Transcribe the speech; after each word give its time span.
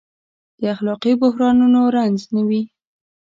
د 0.59 0.61
اخلاقي 0.73 1.13
بحرانونو 1.21 1.79
رنځ 1.95 2.19
نه 2.35 2.41
وي. 2.47 2.61